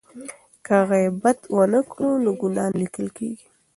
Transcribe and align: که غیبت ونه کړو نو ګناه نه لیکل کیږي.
که 0.65 0.77
غیبت 0.89 1.39
ونه 1.55 1.81
کړو 1.91 2.11
نو 2.23 2.31
ګناه 2.41 2.67
نه 2.73 2.77
لیکل 2.81 3.07
کیږي. 3.17 3.45